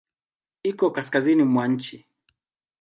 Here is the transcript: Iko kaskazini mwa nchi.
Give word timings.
Iko 0.63 0.85
kaskazini 0.95 1.43
mwa 1.43 1.67
nchi. 1.67 2.05